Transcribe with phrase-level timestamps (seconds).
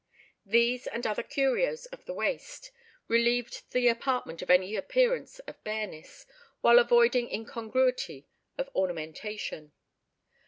[0.47, 2.71] These, and other curios of the Waste,
[3.07, 6.25] relieved the apartment of any appearance of bareness,
[6.61, 8.27] while avoiding incongruity
[8.57, 9.73] of ornamentation.